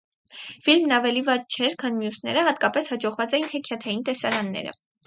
[0.67, 4.79] Ֆիլմն ավելի վատը չէր, քան մյուսները, հատկապես հաջողված էին հեքիաթային տեսարաները։